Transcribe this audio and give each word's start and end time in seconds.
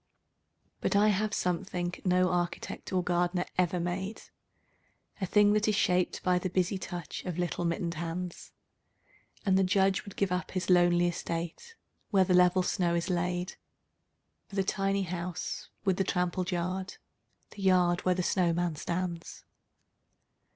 But 0.79 0.95
I 0.95 1.09
have 1.09 1.31
something 1.31 1.93
no 2.03 2.31
architect 2.31 2.91
or 2.91 3.03
gardener 3.03 3.45
ever 3.55 3.79
made, 3.79 4.23
A 5.21 5.27
thing 5.27 5.53
that 5.53 5.67
is 5.67 5.75
shaped 5.75 6.23
by 6.23 6.39
the 6.39 6.49
busy 6.49 6.79
touch 6.79 7.23
of 7.23 7.37
little 7.37 7.65
mittened 7.65 7.93
hands: 7.93 8.51
And 9.45 9.59
the 9.59 9.63
Judge 9.63 10.03
would 10.03 10.15
give 10.15 10.31
up 10.31 10.49
his 10.49 10.71
lonely 10.71 11.05
estate, 11.05 11.75
where 12.09 12.23
the 12.25 12.33
level 12.33 12.63
snow 12.63 12.95
is 12.95 13.11
laid 13.11 13.57
For 14.47 14.55
the 14.55 14.63
tiny 14.63 15.03
house 15.03 15.69
with 15.85 15.97
the 15.97 16.03
trampled 16.03 16.49
yard, 16.49 16.97
the 17.51 17.61
yard 17.61 18.03
where 18.03 18.15
the 18.15 18.23
snowman 18.23 18.77
stands. 18.77 19.45